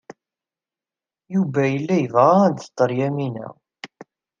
[1.33, 3.47] Yuba yella yebɣa ad t-ter Yamina.